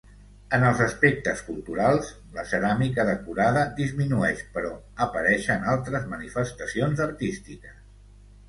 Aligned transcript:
En 0.57 0.63
els 0.67 0.79
aspectes 0.85 1.41
culturals, 1.49 2.07
la 2.37 2.45
ceràmica 2.53 3.05
decorada 3.09 3.67
disminueix 3.81 4.41
però 4.57 4.73
apareixen 5.07 5.69
altres 5.75 6.09
manifestacions 6.15 7.05
artístiques. 7.11 7.79